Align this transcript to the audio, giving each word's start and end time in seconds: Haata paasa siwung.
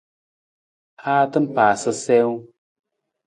Haata 1.03 1.39
paasa 1.53 1.91
siwung. 2.03 2.41